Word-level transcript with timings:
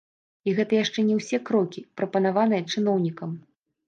І 0.51 0.53
гэта 0.59 0.73
яшчэ 0.77 1.03
не 1.09 1.17
ўсе 1.19 1.39
крокі, 1.49 1.83
прапанаваныя 2.01 2.65
чыноўнікам. 2.73 3.37